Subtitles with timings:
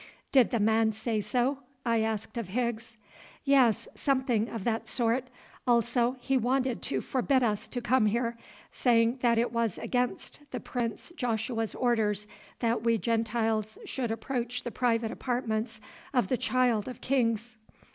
[0.31, 2.97] "Did the man say so?" I asked of Higgs.
[3.45, 5.25] "Yes, something of that sort;
[5.67, 8.35] also he wanted to forbid us to come here,
[8.71, 12.25] saying that it was against the Prince Joshua's orders
[12.61, 15.79] that we Gentiles should approach the private apartments
[16.15, 17.57] of the Child of Kings.